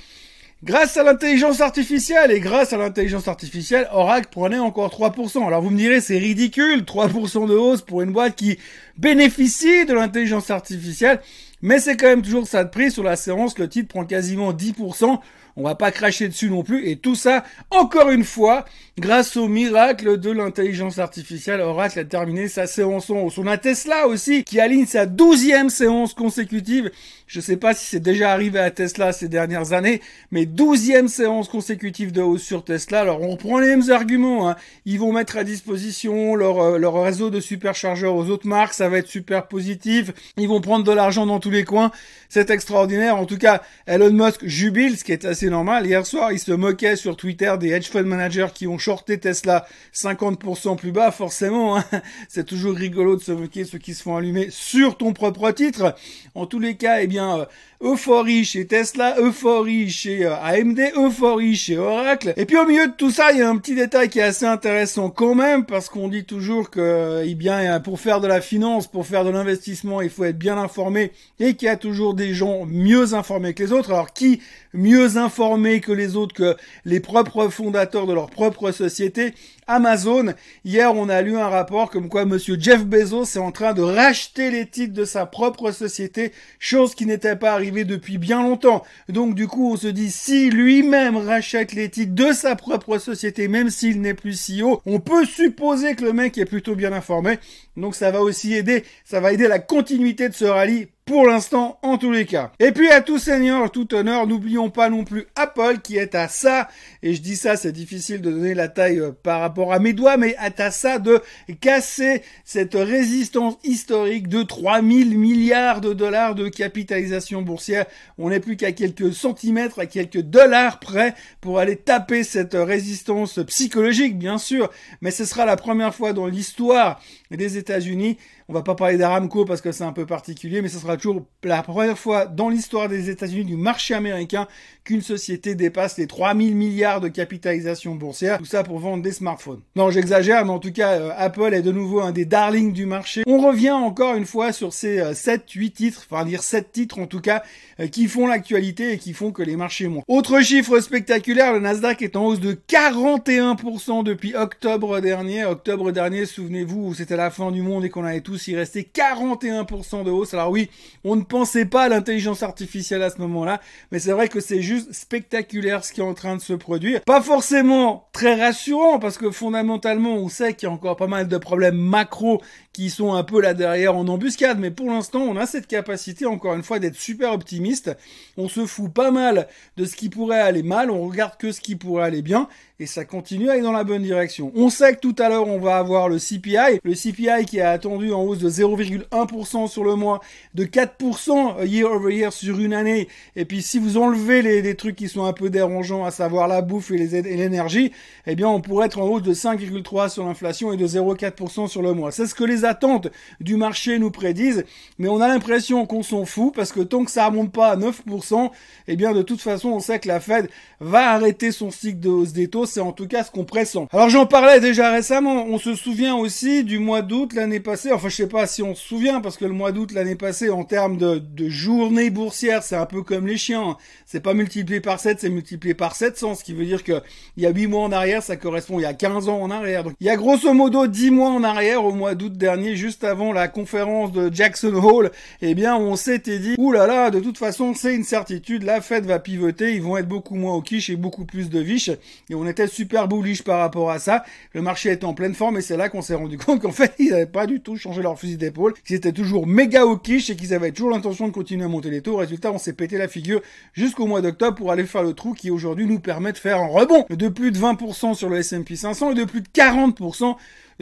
Grâce 0.65 0.97
à 0.97 1.05
l'intelligence 1.05 1.61
artificielle 1.61 2.33
et 2.33 2.41
grâce 2.41 2.73
à 2.73 2.79
l'intelligence 2.79 3.29
artificielle, 3.29 3.89
Oracle 3.93 4.27
prenait 4.29 4.59
encore 4.59 4.91
3%. 4.91 5.47
Alors 5.47 5.63
vous 5.63 5.71
me 5.71 5.77
direz, 5.77 6.01
c'est 6.01 6.19
ridicule, 6.19 6.83
3% 6.83 7.47
de 7.47 7.55
hausse 7.55 7.83
pour 7.83 8.03
une 8.03 8.11
boîte 8.11 8.35
qui 8.35 8.59
bénéficie 8.97 9.87
de 9.87 9.95
l'intelligence 9.95 10.51
artificielle. 10.51 11.21
Mais 11.63 11.79
c'est 11.79 11.97
quand 11.97 12.09
même 12.09 12.23
toujours 12.23 12.49
ça 12.49 12.65
de 12.65 12.71
prix. 12.71 12.91
Sur 12.91 13.05
la 13.05 13.15
séance, 13.15 13.57
le 13.57 13.69
titre 13.69 13.87
prend 13.87 14.05
quasiment 14.05 14.53
10%. 14.53 15.21
On 15.61 15.65
va 15.65 15.75
pas 15.75 15.91
cracher 15.91 16.29
dessus 16.29 16.51
non 16.51 16.63
plus. 16.63 16.89
Et 16.89 16.95
tout 16.95 17.17
ça, 17.17 17.43
encore 17.71 18.11
une 18.11 18.23
fois, 18.23 18.65
grâce 18.97 19.37
au 19.37 19.49
miracle 19.49 20.17
de 20.17 20.31
l'intelligence 20.31 21.01
artificielle. 21.01 21.61
Oracle 21.61 21.99
a 21.99 22.05
terminé 22.05 22.47
sa 22.47 22.69
séance 22.69 23.11
en 23.11 23.23
hausse. 23.23 23.39
On 23.39 23.47
a 23.49 23.59
Tesla 23.59 24.07
aussi 24.07 24.45
qui 24.45 24.61
aligne 24.61 24.87
sa 24.87 25.05
douzième 25.05 25.69
séance 25.69 26.15
consécutive. 26.15 26.93
Je 27.27 27.41
sais 27.41 27.57
pas 27.57 27.75
si 27.75 27.87
c'est 27.87 28.01
déjà 28.01 28.33
arrivé 28.33 28.61
à 28.61 28.71
Tesla 28.71 29.13
ces 29.13 29.29
dernières 29.29 29.73
années, 29.73 30.01
mais 30.31 30.47
douzième 30.47 31.09
séance 31.09 31.49
consécutive 31.49 32.13
de 32.13 32.23
hausse 32.23 32.43
sur 32.43 32.65
Tesla. 32.65 33.01
Alors 33.01 33.23
on 33.23 33.37
prend 33.37 33.59
les 33.59 33.67
mêmes 33.67 33.91
arguments. 33.91 34.49
Hein. 34.49 34.57
Ils 34.87 34.99
vont 34.99 35.13
mettre 35.13 35.37
à 35.37 35.45
disposition 35.45 36.37
leur, 36.37 36.61
euh, 36.61 36.79
leur 36.79 37.03
réseau 37.03 37.31
de 37.31 37.41
superchargeurs 37.41 38.15
aux 38.15 38.31
autres 38.31 38.47
marques. 38.47 38.75
Ça 38.75 38.89
va 38.89 38.99
être 38.99 39.09
super 39.09 39.49
positif. 39.49 40.13
Ils 40.37 40.49
vont 40.49 40.61
prendre 40.61 40.85
de 40.85 40.93
l'argent 40.93 41.27
dans 41.27 41.41
tous 41.41 41.51
les 41.51 41.65
coins. 41.65 41.91
C'est 42.29 42.51
extraordinaire. 42.51 43.17
En 43.17 43.27
tout 43.27 43.39
cas, 43.39 43.63
Elon 43.87 44.13
Musk 44.13 44.47
jubile, 44.47 44.97
ce 44.97 45.05
qui 45.05 45.13
est 45.13 45.25
assez 45.25 45.48
normal. 45.51 45.87
Hier 45.87 46.05
soir, 46.07 46.33
il 46.33 46.39
se 46.39 46.53
moquait 46.53 46.97
sur 46.97 47.17
Twitter 47.17 47.55
des 47.59 47.71
hedge 47.71 47.89
fund 47.89 48.05
managers 48.05 48.49
qui 48.55 48.67
ont 48.67 48.79
shorté 48.79 49.19
Tesla 49.19 49.67
50% 49.95 50.77
plus 50.77 50.93
bas. 50.93 51.11
Forcément, 51.11 51.77
hein. 51.77 51.85
c'est 52.29 52.47
toujours 52.47 52.75
rigolo 52.75 53.17
de 53.17 53.23
se 53.23 53.33
moquer 53.33 53.65
ceux 53.65 53.79
qui 53.79 53.95
se 53.95 54.03
font 54.03 54.17
allumer 54.17 54.49
sur 54.51 54.97
ton 54.97 55.13
propre 55.13 55.51
titre. 55.51 55.95
En 56.35 56.47
tous 56.47 56.59
les 56.59 56.77
cas, 56.77 57.01
eh 57.01 57.07
bien, 57.07 57.41
euh, 57.41 57.45
euphorie 57.83 58.45
chez 58.45 58.67
Tesla, 58.67 59.17
euphorie 59.19 59.91
chez 59.91 60.25
euh, 60.25 60.35
AMD, 60.37 60.81
euphorie 60.97 61.57
chez 61.57 61.79
Oracle. 61.79 62.33
Et 62.37 62.45
puis 62.45 62.57
au 62.57 62.67
milieu 62.67 62.87
de 62.87 62.93
tout 62.93 63.11
ça, 63.11 63.33
il 63.33 63.39
y 63.39 63.43
a 63.43 63.49
un 63.49 63.57
petit 63.57 63.75
détail 63.75 64.09
qui 64.09 64.19
est 64.19 64.23
assez 64.23 64.47
intéressant 64.47 65.11
quand 65.11 65.35
même, 65.35 65.65
parce 65.65 65.89
qu'on 65.89 66.09
dit 66.09 66.25
toujours 66.25 66.71
que, 66.71 67.23
eh 67.25 67.35
bien, 67.35 67.81
pour 67.81 68.01
faire 68.01 68.21
de 68.21 68.27
la 68.27 68.41
finance, 68.41 68.87
pour 68.87 69.07
faire 69.07 69.25
de 69.25 69.31
l'investissement, 69.31 70.01
il 70.01 70.11
faut 70.11 70.25
être 70.25 70.39
bien 70.39 70.59
informé 70.59 71.13
et 71.39 71.55
qu'il 71.55 71.67
y 71.67 71.71
a 71.71 71.77
toujours 71.77 72.15
des 72.15 72.35
gens 72.35 72.67
mieux 72.67 73.15
informés 73.15 73.55
que 73.55 73.63
les 73.63 73.73
autres. 73.73 73.91
Alors 73.91 74.13
qui 74.13 74.41
mieux 74.75 75.17
informés 75.39 75.81
que 75.81 75.93
les 75.93 76.17
autres, 76.17 76.35
que 76.35 76.57
les 76.85 76.99
propres 76.99 77.49
fondateurs 77.49 78.07
de 78.09 78.13
leur 78.13 78.29
propre 78.29 78.73
société 78.73 79.35
Amazon. 79.69 80.33
Hier, 80.65 80.93
on 80.95 81.09
a 81.09 81.23
lu 81.23 81.37
un 81.37 81.49
rapport 81.49 81.91
comme 81.91 82.09
quoi 82.09 82.25
monsieur 82.25 82.57
Jeff 82.59 82.85
Bezos 82.85 83.37
est 83.37 83.39
en 83.39 83.53
train 83.53 83.75
de 83.75 83.83
racheter 83.83 84.51
les 84.51 84.67
titres 84.67 84.95
de 84.95 85.05
sa 85.05 85.27
propre 85.27 85.71
société, 85.71 86.33
chose 86.59 86.95
qui 86.95 87.07
n'était 87.07 87.37
pas 87.37 87.53
arrivée 87.53 87.85
depuis 87.85 88.19
bien 88.19 88.43
longtemps. 88.43 88.83
Donc 89.09 89.35
du 89.35 89.47
coup, 89.47 89.73
on 89.73 89.77
se 89.77 89.87
dit 89.87 90.11
si 90.11 90.51
lui-même 90.51 91.17
rachète 91.17 91.73
les 91.73 91.91
titres 91.91 92.15
de 92.15 92.33
sa 92.33 92.57
propre 92.57 92.99
société, 92.99 93.47
même 93.47 93.71
s'il 93.71 94.01
n'est 94.01 94.15
plus 94.15 94.49
CEO, 94.49 94.81
on 94.87 95.01
peut 95.01 95.27
supposer 95.27 95.95
que 95.95 96.05
le 96.05 96.13
mec 96.13 96.39
est 96.39 96.47
plutôt 96.47 96.75
bien 96.75 96.93
informé. 96.93 97.39
Donc 97.77 97.95
ça 97.95 98.11
va 98.11 98.23
aussi 98.23 98.55
aider, 98.55 98.85
ça 99.05 99.21
va 99.21 99.33
aider 99.33 99.47
la 99.47 99.59
continuité 99.59 100.29
de 100.29 100.35
ce 100.35 100.47
rallye 100.47 100.89
pour 101.09 101.27
l'instant 101.27 101.79
en 101.83 101.97
tous 101.97 102.13
les 102.13 102.27
cas. 102.27 102.53
Et 102.61 102.71
puis 102.71 102.91
à 102.91 103.01
tout 103.01 103.19
seigneur, 103.19 103.71
tout 103.71 103.95
honneur, 103.95 104.27
n'oublions 104.27 104.69
pas 104.69 104.91
non 104.91 105.05
plus 105.05 105.27
Apple 105.37 105.79
qui 105.83 105.97
est 105.97 106.15
à 106.15 106.29
ça, 106.29 106.69
et 107.03 107.15
je 107.15 107.23
dis 107.23 107.37
ça, 107.37 107.57
c'est 107.57 107.73
difficile 107.73 108.21
de 108.21 108.31
donner 108.31 108.53
la 108.53 108.69
taille 108.69 109.01
euh, 109.01 109.11
par 109.11 109.41
rapport 109.41 109.58
à 109.67 109.79
mes 109.79 109.93
doigts, 109.93 110.17
mais 110.17 110.37
ça 110.71 110.99
de 110.99 111.21
casser 111.61 112.23
cette 112.45 112.75
résistance 112.75 113.57
historique 113.65 114.29
de 114.29 114.43
3000 114.43 115.19
milliards 115.19 115.81
de 115.81 115.93
dollars 115.93 116.35
de 116.35 116.49
capitalisation 116.49 117.43
boursière. 117.43 117.87
On 118.19 118.31
n'est 118.31 118.41
plus 118.41 118.57
qu'à 118.57 118.73
quelques 118.73 119.13
centimètres, 119.13 119.81
à 119.81 119.87
quelques 119.87 120.23
dollars 120.23 120.79
près 120.79 121.15
pour 121.41 121.59
aller 121.59 121.77
taper 121.77 122.25
cette 122.25 122.55
résistance 122.55 123.41
psychologique, 123.47 124.19
bien 124.19 124.39
sûr, 124.39 124.71
mais 125.01 125.11
ce 125.11 125.25
sera 125.25 125.45
la 125.45 125.57
première 125.57 125.95
fois 125.95 126.13
dans 126.13 126.27
l'histoire 126.27 127.01
des 127.31 127.59
États-Unis 127.59 128.17
on 128.51 128.55
va 128.55 128.63
pas 128.63 128.75
parler 128.75 128.97
d'Aramco 128.97 129.45
parce 129.45 129.61
que 129.61 129.73
c'est 129.73 129.85
un 129.85 129.93
peu 129.93 130.07
particulier, 130.07 130.63
mais 130.63 130.69
ce 130.69 130.79
sera 130.79 130.97
toujours 130.97 131.27
la 131.45 131.63
première 131.63 131.99
fois 131.99 132.25
dans 132.25 132.49
l'histoire 132.49 132.89
des 132.89 133.11
États-Unis 133.11 133.45
du 133.45 133.57
marché 133.57 133.93
américain 133.93 134.49
qu'une 134.85 135.03
société 135.03 135.55
dépasse 135.55 135.99
les 135.99 136.07
3000 136.07 136.57
milliards 136.57 137.03
de 137.03 137.09
capitalisation 137.09 137.95
boursière. 137.95 138.39
Tout 138.39 138.47
ça 138.47 138.63
pour 138.63 138.79
vendre 138.79 139.03
des 139.03 139.13
smartphones. 139.13 139.61
Non, 139.77 139.91
j'exagère, 139.91 140.47
mais 140.47 140.51
en 140.51 140.61
tout 140.61 140.73
cas, 140.73 140.93
euh, 140.93 141.11
Apple 141.19 141.53
est 141.53 141.61
de 141.61 141.73
nouveau 141.73 142.01
un 142.01 142.11
des 142.11 142.25
darlings 142.25 142.73
du 142.73 142.87
marché. 142.87 143.23
On 143.27 143.39
revient 143.39 143.71
encore 143.71 144.15
une 144.15 144.25
fois 144.25 144.53
sur 144.53 144.73
ces 144.73 145.15
7, 145.15 145.43
euh, 145.43 145.61
8 145.61 145.71
titres, 145.73 146.07
enfin 146.11 146.25
dire 146.25 146.43
7 146.43 146.73
titres 146.73 146.99
en 146.99 147.07
tout 147.07 147.21
cas, 147.21 147.43
euh, 147.81 147.87
qui 147.87 148.09
font 148.09 148.27
l'actualité 148.27 148.95
et 148.95 148.99
qui 148.99 149.13
font 149.13 149.31
que 149.31 149.43
les 149.43 149.57
marchés 149.57 149.89
montent. 149.89 150.05
Autre 150.09 150.41
chiffre 150.41 150.81
spectaculaire, 150.81 151.53
le 151.53 151.61
Nasdaq 151.61 152.01
est 152.01 152.17
en 152.17 152.25
hausse 152.25 152.41
de 152.41 152.55
41% 152.55 154.05
depuis 154.05 154.35
octobre 154.35 155.01
dernier. 155.01 155.45
Octobre 155.45 155.93
dernier, 155.93 156.25
souvenez-vous, 156.25 156.95
c'était 156.95 157.17
la 157.17 157.31
fin 157.31 157.51
du 157.51 157.61
monde 157.61 157.85
et 157.85 157.91
qu'on 157.91 158.05
avait 158.05 158.23
tous 158.23 158.38
il 158.47 158.57
restait 158.57 158.89
41% 158.93 160.05
de 160.05 160.11
hausse. 160.11 160.35
Alors 160.35 160.51
oui, 160.51 160.71
on 161.05 161.17
ne 161.17 161.23
pensait 161.23 161.65
pas 161.65 161.85
à 161.85 161.89
l'intelligence 161.89 162.43
artificielle 162.43 163.03
à 163.03 163.11
ce 163.11 163.19
moment-là, 163.19 163.61
mais 163.91 163.99
c'est 163.99 164.13
vrai 164.13 164.29
que 164.29 164.41
c'est 164.41 164.63
juste 164.63 164.93
spectaculaire 164.93 165.85
ce 165.85 165.93
qui 165.93 166.01
est 166.01 166.05
en 166.05 166.15
train 166.15 166.37
de 166.37 166.41
se 166.41 166.53
produire. 166.53 167.01
Pas 167.03 167.23
forcément 167.23 168.09
très 168.13 168.35
rassurant 168.35 168.99
parce 168.99 169.19
que 169.19 169.31
fondamentalement, 169.31 170.15
on 170.15 170.29
sait 170.29 170.55
qu'il 170.55 170.69
y 170.69 170.71
a 170.71 170.75
encore 170.75 170.97
pas 170.97 171.07
mal 171.07 171.29
de 171.29 171.39
problèmes 171.39 171.77
macro 171.77 172.41
qui 172.73 172.91
sont 172.91 173.15
un 173.15 173.25
peu 173.25 173.41
là 173.41 173.55
derrière 173.55 173.97
en 173.97 174.07
embuscade, 174.07 174.61
mais 174.61 174.71
pour 174.71 174.87
l'instant, 174.87 175.23
on 175.23 175.37
a 175.37 175.47
cette 175.47 175.67
capacité, 175.67 176.27
encore 176.27 176.55
une 176.55 176.63
fois, 176.63 176.79
d'être 176.79 176.95
super 176.95 177.33
optimiste. 177.33 177.91
On 178.37 178.49
se 178.49 178.67
fout 178.67 178.93
pas 178.93 179.11
mal 179.11 179.49
de 179.77 179.85
ce 179.85 179.97
qui 179.97 180.09
pourrait 180.09 180.41
aller 180.41 180.63
mal, 180.63 180.91
on 180.93 181.09
regarde 181.09 181.37
que 181.39 181.51
ce 181.51 181.61
qui 181.61 181.75
pourrait 181.75 182.05
aller 182.05 182.23
bien, 182.23 182.49
et 182.79 182.87
ça 182.87 183.05
continue 183.05 183.49
à 183.49 183.55
aller 183.55 183.63
dans 183.63 183.73
la 183.73 183.83
bonne 183.83 184.03
direction. 184.03 184.53
On 184.55 184.71
sait 184.71 184.95
que 184.95 185.01
tout 185.01 185.17
à 185.19 185.29
l'heure, 185.29 185.49
on 185.49 185.59
va 185.59 185.79
avoir 185.79 186.09
le 186.09 186.19
CPI, 186.19 186.79
le 186.85 186.95
CPI 186.95 187.47
qui 187.47 187.61
a 187.61 187.71
attendu 187.71 188.13
en 188.13 188.23
de 188.37 188.51
0,1% 188.51 189.69
sur 189.69 189.85
le 189.85 189.95
mois, 189.95 190.21
de 190.55 190.65
4% 190.65 191.67
year 191.67 191.91
over 191.91 192.15
year 192.15 192.33
sur 192.33 192.59
une 192.61 192.75
année, 192.75 193.09
et 193.37 193.45
puis 193.45 193.63
si 193.63 193.79
vous 193.79 193.97
enlevez 193.97 194.43
les, 194.43 194.63
les 194.63 194.75
trucs 194.75 194.97
qui 194.97 195.09
sont 195.09 195.25
un 195.25 195.33
peu 195.33 195.51
dérangeants, 195.51 196.05
à 196.05 196.11
savoir 196.11 196.49
la 196.49 196.61
bouffe 196.61 196.91
et 196.91 196.99
l'énergie, 196.99 197.93
eh 198.27 198.35
bien, 198.35 198.49
on 198.49 198.61
pourrait 198.61 198.87
être 198.87 199.01
en 199.01 199.07
hausse 199.07 199.23
de 199.23 199.33
5,3 199.33 200.11
sur 200.11 200.25
l'inflation 200.25 200.73
et 200.73 200.77
de 200.77 200.87
0,4% 200.87 201.69
sur 201.69 201.83
le 201.83 201.93
mois. 201.93 202.11
C'est 202.13 202.27
ce 202.27 202.35
que 202.35 202.45
les 202.45 202.65
attentes 202.65 203.09
du 203.41 203.57
marché 203.57 203.99
nous 203.99 204.11
prédisent, 204.11 204.65
mais 204.99 205.09
on 205.09 205.21
a 205.21 205.29
l'impression 205.29 205.87
qu'on 205.87 206.03
s'en 206.03 206.25
fout 206.25 206.53
parce 206.55 206.73
que 206.73 206.81
tant 206.81 207.05
que 207.05 207.11
ça 207.11 207.27
remonte 207.27 207.53
pas 207.53 207.69
à 207.69 207.77
9%, 207.77 208.51
eh 208.89 208.97
bien 208.97 209.13
de 209.13 209.23
toute 209.23 209.41
façon 209.41 209.71
on 209.71 209.81
sait 209.81 209.99
que 209.99 210.09
la 210.09 210.21
Fed 210.21 210.49
va 210.81 211.13
arrêter 211.13 211.53
son 211.53 211.71
cycle 211.71 212.01
de 212.01 212.09
hausse 212.09 212.33
des 212.33 212.49
taux, 212.49 212.67
c'est 212.67 212.81
en 212.81 212.93
tout 212.93 213.07
cas 213.07 213.25
ce 213.25 213.31
qu'on 213.31 213.45
pressent. 213.45 213.87
Alors 213.93 214.09
j'en 214.09 214.27
parlais 214.27 214.61
déjà 214.61 214.91
récemment, 214.91 215.45
on 215.47 215.59
se 215.59 215.75
souvient 215.75 216.17
aussi 216.17 216.65
du 216.65 216.79
mois 216.79 217.03
d'août 217.03 217.33
l'année 217.33 217.61
passée, 217.61 217.93
enfin 217.93 218.09
sais 218.23 218.29
pas 218.29 218.47
si 218.47 218.63
on 218.63 218.75
se 218.75 218.87
souvient 218.87 219.21
parce 219.21 219.37
que 219.37 219.45
le 219.45 219.53
mois 219.53 219.73
d'août 219.73 219.93
l'année 219.93 220.17
passée 220.17 220.51
en 220.51 220.65
termes 220.65 220.97
de, 220.97 221.19
de 221.19 221.49
journée 221.49 222.11
boursière, 222.11 222.63
c'est 222.63 222.77
un 222.77 222.87
peu 222.87 223.03
comme 223.03 223.27
les 223.27 223.37
chiens, 223.37 223.77
c'est 224.07 224.21
pas 224.21 224.35
multiplié 224.35 224.81
par 224.81 225.01
7, 225.01 225.21
c'est 225.21 225.31
multiplié 225.31 225.75
par 225.75 225.95
700, 225.95 226.37
ce 226.37 226.45
qui 226.45 226.55
veut 226.55 226.65
dire 226.65 226.85
que 226.85 227.01
il 227.37 227.43
y 227.43 227.47
a 227.47 227.51
8 227.51 227.67
mois 227.67 227.83
en 227.83 227.93
arrière, 227.93 228.23
ça 228.23 228.37
correspond 228.37 228.79
il 228.79 228.83
y 228.83 228.87
a 228.87 228.95
15 228.95 229.29
ans 229.29 229.41
en 229.41 229.51
arrière. 229.51 229.85
Il 230.01 230.07
y 230.07 230.11
a 230.11 230.17
grosso 230.17 230.53
modo 230.53 230.87
10 230.87 231.11
mois 231.11 231.31
en 231.31 231.45
arrière 231.45 231.85
au 231.85 231.93
mois 231.93 232.15
d'août 232.15 232.37
dernier 232.37 232.77
juste 232.77 233.05
avant 233.05 233.33
la 233.33 233.49
conférence 233.49 234.13
de 234.13 234.33
Jackson 234.33 234.75
Hole, 234.75 235.11
eh 235.43 235.55
bien, 235.55 235.77
on 235.77 235.97
s'était 235.97 236.39
dit, 236.39 236.55
oulala, 236.59 236.87
là 236.87 237.05
là, 237.05 237.11
de 237.11 237.21
toute 237.21 237.39
façon, 237.39 237.75
c'est 237.75 237.95
une 237.95 238.05
certitude, 238.05 238.63
la 238.63 238.81
Fed 238.81 239.05
va 239.05 239.19
pivoter, 239.19 239.75
ils 239.75 239.83
vont 239.83 239.97
être 239.97 240.09
beaucoup 240.09 240.35
moins 240.35 240.55
au 240.55 240.63
quiche 240.63 240.91
et 240.91 240.97
beaucoup 240.97 241.25
plus 241.25 241.51
de 241.51 241.61
viches. 241.61 241.91
Et 242.31 242.35
on 242.35 242.47
était 242.47 242.67
super 242.67 243.09
bullish 243.09 243.43
par 243.43 243.59
rapport 243.59 243.91
à 243.91 243.99
ça. 243.99 244.25
Le 244.55 244.63
marché 244.63 244.91
était 244.91 245.05
en 245.05 245.15
pleine 245.15 245.35
forme 245.35 245.59
et 245.59 245.61
c'est 245.61 245.77
là 245.77 245.89
qu'on 245.89 246.03
s'est 246.03 246.15
rendu 246.15 246.39
compte 246.39 246.63
qu'en 246.63 246.73
fait, 246.73 246.95
ils 246.99 247.11
n'avaient 247.11 247.27
pas 247.27 247.47
du 247.47 247.61
tout 247.61 247.77
changé 247.77 248.03
leur 248.03 248.08
fusil 248.17 248.37
d'épaule, 248.37 248.75
qu'ils 248.87 248.97
étaient 248.97 249.13
toujours 249.13 249.47
méga 249.47 249.85
au 249.85 249.97
et 249.97 250.21
qu'ils 250.37 250.55
avaient 250.55 250.73
toujours 250.73 250.91
l'intention 250.91 251.29
de 251.29 251.33
continuer 251.33 251.65
à 251.65 251.69
monter 251.69 251.91
les 251.91 252.01
taux. 252.01 252.17
Résultat, 252.17 252.53
on 252.53 252.59
s'est 252.59 252.73
pété 252.73 252.99
la 252.99 253.09
figure 253.09 253.41
jusqu'au 253.73 254.07
mois 254.07 254.21
d'octobre 254.21 254.57
pour 254.57 254.73
aller 254.73 254.85
faire 254.85 255.03
le 255.03 255.13
trou 255.13 255.35
qui 255.35 255.51
aujourd'hui 255.51 255.87
nous 255.87 256.01
permet 256.01 256.33
de 256.33 256.39
faire 256.39 256.59
un 256.59 256.67
rebond 256.67 257.05
de 257.11 257.29
plus 257.29 257.51
de 257.51 257.59
20% 257.59 258.15
sur 258.15 258.29
le 258.29 258.39
S&P 258.39 258.77
500 258.77 259.13
et 259.13 259.15
de 259.15 259.25
plus 259.25 259.41
de 259.41 259.49
40% 259.49 260.37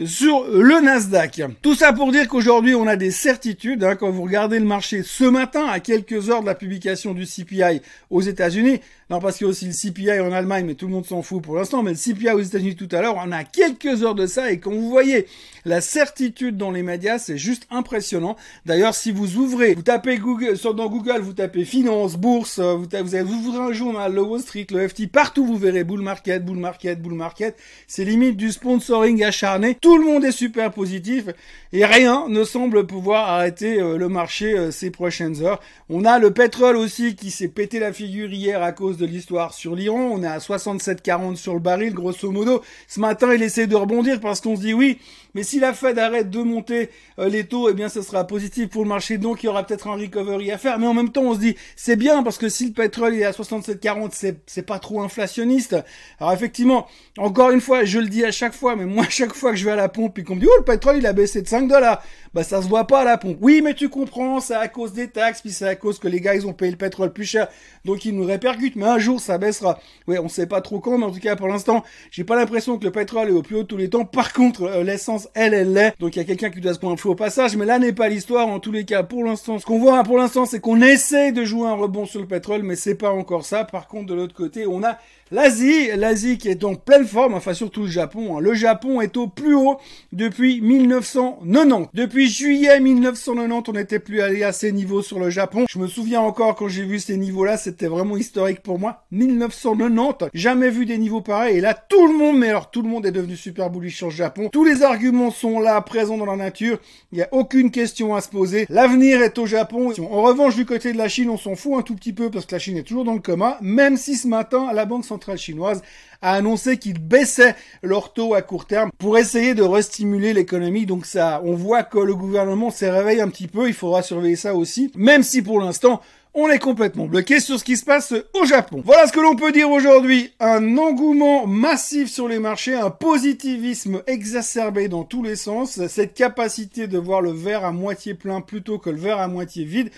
sur 0.05 0.45
le 0.47 0.79
Nasdaq. 0.79 1.41
Tout 1.63 1.73
ça 1.73 1.91
pour 1.91 2.11
dire 2.11 2.27
qu'aujourd'hui 2.27 2.75
on 2.75 2.85
a 2.85 2.95
des 2.95 3.09
certitudes. 3.09 3.83
Hein, 3.83 3.95
quand 3.95 4.11
vous 4.11 4.21
regardez 4.21 4.59
le 4.59 4.65
marché 4.65 5.01
ce 5.03 5.23
matin, 5.23 5.65
à 5.67 5.79
quelques 5.79 6.29
heures 6.29 6.41
de 6.41 6.45
la 6.45 6.53
publication 6.53 7.13
du 7.13 7.25
CPI 7.25 7.81
aux 8.11 8.21
États-Unis, 8.21 8.79
non 9.09 9.19
parce 9.19 9.37
qu'il 9.37 9.45
y 9.45 9.47
a 9.47 9.51
aussi 9.51 9.65
le 9.65 9.71
CPI 9.71 10.19
en 10.19 10.31
Allemagne, 10.31 10.65
mais 10.65 10.75
tout 10.75 10.85
le 10.85 10.91
monde 10.91 11.05
s'en 11.05 11.23
fout 11.23 11.41
pour 11.41 11.55
l'instant, 11.55 11.81
mais 11.81 11.91
le 11.91 11.97
CPI 11.97 12.29
aux 12.29 12.41
États-Unis 12.41 12.75
tout 12.75 12.89
à 12.91 13.01
l'heure, 13.01 13.15
on 13.17 13.31
a 13.31 13.43
quelques 13.43 14.03
heures 14.03 14.13
de 14.15 14.27
ça 14.27 14.51
et 14.51 14.59
quand 14.59 14.71
vous 14.71 14.89
voyez 14.89 15.25
la 15.65 15.81
certitude 15.81 16.57
dans 16.57 16.71
les 16.71 16.83
médias, 16.83 17.17
c'est 17.17 17.37
juste 17.37 17.65
impressionnant. 17.71 18.35
D'ailleurs, 18.65 18.93
si 18.93 19.11
vous 19.11 19.37
ouvrez, 19.37 19.73
vous 19.73 19.81
tapez 19.81 20.17
Google, 20.17 20.57
sur 20.57 20.75
dans 20.75 20.89
Google, 20.89 21.21
vous 21.21 21.33
tapez 21.33 21.65
finance, 21.65 22.17
bourse, 22.17 22.59
vous, 22.59 22.85
vous 22.85 23.15
allez 23.15 23.23
ouvrir 23.23 23.61
un 23.61 23.73
journal, 23.73 24.13
le 24.13 24.21
Wall 24.21 24.41
Street, 24.41 24.67
le 24.69 24.87
FT, 24.87 25.07
partout 25.07 25.45
vous 25.45 25.57
verrez 25.57 25.83
bull 25.83 26.01
market, 26.01 26.45
bull 26.45 26.57
market, 26.57 27.01
bull 27.01 27.13
market. 27.13 27.55
C'est 27.87 28.05
limite 28.05 28.37
du 28.37 28.51
sponsoring 28.51 29.23
acharné 29.23 29.75
tout 29.87 29.97
le 29.97 30.03
monde 30.03 30.25
est 30.25 30.33
super 30.33 30.73
positif 30.73 31.27
et 31.71 31.85
rien 31.85 32.27
ne 32.27 32.43
semble 32.43 32.85
pouvoir 32.85 33.29
arrêter 33.29 33.79
euh, 33.79 33.97
le 33.97 34.09
marché 34.09 34.51
euh, 34.51 34.69
ces 34.69 34.91
prochaines 34.91 35.41
heures. 35.41 35.61
On 35.89 36.03
a 36.03 36.19
le 36.19 36.31
pétrole 36.31 36.75
aussi 36.75 37.15
qui 37.15 37.31
s'est 37.31 37.47
pété 37.47 37.79
la 37.79 37.93
figure 37.93 38.29
hier 38.29 38.61
à 38.61 38.73
cause 38.73 38.97
de 38.97 39.05
l'histoire 39.05 39.53
sur 39.53 39.75
l'Iran. 39.75 40.09
On 40.11 40.23
est 40.23 40.27
à 40.27 40.39
67,40 40.39 41.37
sur 41.37 41.53
le 41.53 41.61
baril, 41.61 41.93
grosso 41.93 42.29
modo. 42.29 42.61
Ce 42.89 42.99
matin, 42.99 43.33
il 43.33 43.41
essaie 43.41 43.65
de 43.65 43.77
rebondir 43.77 44.19
parce 44.19 44.41
qu'on 44.41 44.57
se 44.57 44.61
dit 44.61 44.73
oui, 44.73 44.99
mais 45.37 45.43
si 45.43 45.59
la 45.59 45.71
Fed 45.71 45.99
arrête 45.99 46.31
de 46.31 46.41
monter 46.41 46.89
euh, 47.19 47.29
les 47.29 47.43
taux, 47.43 47.69
eh 47.69 47.75
bien, 47.75 47.89
ce 47.89 48.01
sera 48.01 48.25
positif 48.25 48.69
pour 48.69 48.81
le 48.81 48.89
marché. 48.89 49.19
Donc, 49.19 49.43
il 49.43 49.45
y 49.45 49.49
aura 49.49 49.63
peut-être 49.63 49.87
un 49.87 49.95
recovery 49.95 50.51
à 50.51 50.57
faire. 50.57 50.79
Mais 50.79 50.87
en 50.87 50.95
même 50.95 51.11
temps, 51.11 51.21
on 51.21 51.35
se 51.35 51.39
dit, 51.39 51.55
c'est 51.75 51.95
bien 51.95 52.23
parce 52.23 52.39
que 52.39 52.49
si 52.49 52.65
le 52.65 52.73
pétrole 52.73 53.13
est 53.13 53.23
à 53.23 53.29
67,40, 53.29 54.39
c'est, 54.47 54.61
pas 54.63 54.79
trop 54.79 54.99
inflationniste. 54.99 55.75
Alors, 56.19 56.33
effectivement, 56.33 56.87
encore 57.19 57.51
une 57.51 57.61
fois, 57.61 57.85
je 57.85 57.99
le 57.99 58.07
dis 58.07 58.25
à 58.25 58.31
chaque 58.31 58.55
fois, 58.55 58.75
mais 58.75 58.85
moi, 58.85 59.05
chaque 59.09 59.35
fois 59.35 59.51
que 59.51 59.57
je 59.57 59.65
vais 59.65 59.73
à 59.73 59.75
la 59.77 59.87
pompe 59.87 60.19
et 60.19 60.23
qu'on 60.23 60.35
me 60.35 60.41
dit, 60.41 60.47
oh, 60.49 60.57
le 60.57 60.63
pétrole, 60.63 60.97
il 60.97 61.05
a 61.05 61.13
baissé 61.13 61.41
de 61.41 61.47
5 61.47 61.67
dollars. 61.67 62.03
Bah, 62.33 62.43
ça 62.43 62.61
se 62.61 62.67
voit 62.67 62.85
pas 62.85 63.01
à 63.01 63.03
la 63.05 63.17
pompe. 63.17 63.37
Oui, 63.41 63.61
mais 63.63 63.73
tu 63.73 63.89
comprends, 63.89 64.39
c'est 64.39 64.55
à 64.55 64.67
cause 64.67 64.93
des 64.93 65.07
taxes, 65.07 65.41
puis 65.41 65.51
c'est 65.51 65.67
à 65.67 65.75
cause 65.75 65.99
que 65.99 66.07
les 66.07 66.19
gars, 66.19 66.35
ils 66.35 66.45
ont 66.45 66.53
payé 66.53 66.71
le 66.71 66.77
pétrole 66.77 67.13
plus 67.13 67.25
cher. 67.25 67.47
Donc, 67.85 68.05
ils 68.05 68.15
nous 68.15 68.25
répercutent. 68.25 68.75
Mais 68.75 68.85
un 68.85 68.99
jour, 68.99 69.21
ça 69.21 69.37
baissera. 69.37 69.79
Ouais, 70.07 70.19
on 70.19 70.27
sait 70.27 70.47
pas 70.47 70.61
trop 70.61 70.79
quand, 70.79 70.97
mais 70.97 71.05
en 71.05 71.11
tout 71.11 71.19
cas, 71.19 71.35
pour 71.35 71.47
l'instant, 71.47 71.83
j'ai 72.11 72.23
pas 72.23 72.35
l'impression 72.35 72.77
que 72.77 72.83
le 72.83 72.91
pétrole 72.91 73.29
est 73.29 73.33
au 73.33 73.41
plus 73.41 73.55
haut 73.55 73.63
de 73.63 73.67
tous 73.67 73.77
les 73.77 73.89
temps. 73.89 74.03
Par 74.05 74.33
contre, 74.33 74.63
euh, 74.63 74.83
l'essence, 74.83 75.29
elle, 75.33 75.53
elle 75.53 75.73
l'est. 75.73 75.93
Donc, 75.99 76.15
il 76.15 76.19
y 76.19 76.21
a 76.21 76.25
quelqu'un 76.25 76.49
qui 76.49 76.59
doit 76.59 76.73
se 76.73 76.79
prendre 76.79 76.99
fou 76.99 77.11
au 77.11 77.15
passage. 77.15 77.55
Mais 77.55 77.65
là 77.65 77.79
n'est 77.79 77.93
pas 77.93 78.09
l'histoire. 78.09 78.47
En 78.47 78.59
tous 78.59 78.71
les 78.71 78.83
cas, 78.83 79.03
pour 79.03 79.23
l'instant, 79.23 79.59
ce 79.59 79.65
qu'on 79.65 79.79
voit 79.79 80.03
pour 80.03 80.17
l'instant, 80.17 80.45
c'est 80.45 80.59
qu'on 80.59 80.81
essaie 80.81 81.31
de 81.31 81.43
jouer 81.43 81.67
un 81.67 81.75
rebond 81.75 82.05
sur 82.05 82.19
le 82.19 82.27
pétrole, 82.27 82.63
mais 82.63 82.75
c'est 82.75 82.95
pas 82.95 83.11
encore 83.11 83.45
ça. 83.45 83.63
Par 83.63 83.87
contre, 83.87 84.07
de 84.07 84.13
l'autre 84.13 84.33
côté, 84.33 84.65
on 84.67 84.83
a 84.83 84.97
L'Asie, 85.29 85.89
l'Asie 85.97 86.37
qui 86.37 86.47
est 86.47 86.63
en 86.63 86.75
pleine 86.75 87.05
forme, 87.05 87.33
enfin 87.33 87.53
surtout 87.53 87.81
le 87.81 87.89
Japon. 87.89 88.37
Hein. 88.37 88.39
Le 88.39 88.53
Japon 88.53 89.01
est 89.01 89.17
au 89.17 89.27
plus 89.27 89.55
haut 89.55 89.66
depuis 90.11 90.61
1990. 90.61 91.89
Depuis 91.93 92.29
juillet 92.29 92.79
1990, 92.79 93.69
on 93.69 93.73
n'était 93.73 93.99
plus 93.99 94.21
allé 94.21 94.43
à 94.43 94.51
ces 94.51 94.71
niveaux 94.71 95.01
sur 95.01 95.19
le 95.19 95.29
Japon. 95.29 95.65
Je 95.69 95.79
me 95.79 95.87
souviens 95.87 96.21
encore 96.21 96.55
quand 96.55 96.67
j'ai 96.67 96.83
vu 96.83 96.99
ces 96.99 97.17
niveaux-là, 97.17 97.57
c'était 97.57 97.87
vraiment 97.87 98.17
historique 98.17 98.61
pour 98.61 98.79
moi. 98.79 99.05
1990, 99.11 100.29
jamais 100.33 100.69
vu 100.69 100.85
des 100.85 100.97
niveaux 100.97 101.21
pareils. 101.21 101.57
Et 101.57 101.61
là, 101.61 101.73
tout 101.73 102.07
le 102.07 102.17
monde, 102.17 102.37
mais 102.37 102.49
alors 102.49 102.71
tout 102.71 102.81
le 102.81 102.89
monde 102.89 103.05
est 103.05 103.11
devenu 103.11 103.35
super 103.35 103.69
bullish 103.69 103.97
sur 103.97 104.07
le 104.07 104.13
Japon. 104.13 104.49
Tous 104.51 104.63
les 104.63 104.83
arguments 104.83 105.31
sont 105.31 105.59
là, 105.59 105.79
présents 105.81 106.17
dans 106.17 106.25
la 106.25 106.35
nature. 106.35 106.79
Il 107.11 107.17
n'y 107.17 107.23
a 107.23 107.29
aucune 107.31 107.71
question 107.71 108.15
à 108.15 108.21
se 108.21 108.29
poser. 108.29 108.65
L'avenir 108.69 109.21
est 109.21 109.37
au 109.37 109.45
Japon. 109.45 109.91
En 109.99 110.21
revanche, 110.21 110.55
du 110.55 110.65
côté 110.65 110.93
de 110.93 110.97
la 110.97 111.09
Chine, 111.09 111.29
on 111.29 111.37
s'en 111.37 111.55
fout 111.55 111.73
un 111.77 111.81
tout 111.81 111.95
petit 111.95 112.13
peu 112.13 112.29
parce 112.29 112.45
que 112.45 112.55
la 112.55 112.59
Chine 112.59 112.77
est 112.77 112.83
toujours 112.83 113.03
dans 113.03 113.13
le 113.13 113.19
coma. 113.19 113.57
Même 113.61 113.97
si 113.97 114.15
ce 114.15 114.27
matin, 114.27 114.71
la 114.73 114.85
Banque 114.85 115.05
centrale 115.05 115.37
chinoise 115.37 115.81
a 116.21 116.33
annoncé 116.33 116.77
qu'ils 116.77 116.99
baissaient 116.99 117.55
leur 117.83 118.13
taux 118.13 118.33
à 118.33 118.41
court 118.41 118.65
terme 118.65 118.91
pour 118.97 119.17
essayer 119.17 119.53
de 119.53 119.63
restimuler 119.63 120.33
l'économie. 120.33 120.85
Donc 120.85 121.05
ça, 121.05 121.41
on 121.43 121.53
voit 121.53 121.83
que 121.83 121.99
le 121.99 122.15
gouvernement 122.15 122.69
s'est 122.69 122.91
réveillé 122.91 123.21
un 123.21 123.29
petit 123.29 123.47
peu. 123.47 123.67
Il 123.67 123.73
faudra 123.73 124.01
surveiller 124.01 124.35
ça 124.35 124.55
aussi. 124.55 124.91
Même 124.95 125.23
si 125.23 125.41
pour 125.41 125.59
l'instant, 125.59 126.01
on 126.39 126.49
est 126.49 126.59
complètement 126.59 127.07
bloqué 127.07 127.39
sur 127.39 127.57
ce 127.57 127.63
qui 127.63 127.77
se 127.77 127.83
passe 127.83 128.13
au 128.35 128.45
Japon. 128.45 128.83
Voilà 128.85 129.07
ce 129.07 129.11
que 129.11 129.19
l'on 129.19 129.35
peut 129.35 129.51
dire 129.51 129.71
aujourd'hui. 129.71 130.33
Un 130.39 130.77
engouement 130.77 131.47
massif 131.47 132.11
sur 132.11 132.27
les 132.27 132.37
marchés, 132.37 132.75
un 132.75 132.91
positivisme 132.91 134.03
exacerbé 134.05 134.87
dans 134.87 135.03
tous 135.03 135.23
les 135.23 135.35
sens, 135.35 135.83
cette 135.87 136.13
capacité 136.13 136.85
de 136.85 136.99
voir 136.99 137.21
le 137.21 137.31
verre 137.31 137.65
à 137.65 137.71
moitié 137.71 138.13
plein 138.13 138.41
plutôt 138.41 138.77
que 138.77 138.91
le 138.91 138.99
verre 138.99 139.19
à 139.19 139.27
moitié 139.27 139.65
vide. 139.65 139.89